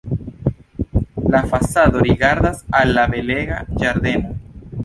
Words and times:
La 1.35 1.43
fasado 1.51 1.99
rigardas 2.07 2.65
al 2.81 2.97
la 2.99 3.07
belega 3.15 3.63
ĝardeno. 3.83 4.35